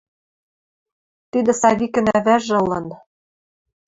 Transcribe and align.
Тидӹ 1.31 1.53
Савикӹн 1.61 2.05
ӓвӓжӹ 2.17 2.53
ылын. 2.63 2.85